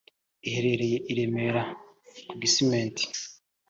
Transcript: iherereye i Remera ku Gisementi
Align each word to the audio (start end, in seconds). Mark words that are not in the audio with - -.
iherereye 0.47 0.97
i 1.11 1.13
Remera 1.17 1.63
ku 2.27 2.33
Gisementi 2.41 3.03